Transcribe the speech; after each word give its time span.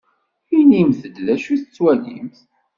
Inimt-d 0.57 1.15
d 1.25 1.27
acu 1.35 1.53
tettwalimt. 1.61 2.37